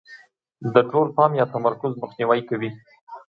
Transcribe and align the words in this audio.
د 0.73 0.75
ټول 0.91 1.07
پام 1.15 1.31
یا 1.39 1.45
تمرکز 1.53 1.91
مخنیوی 2.01 2.41
کوي. 2.49 2.69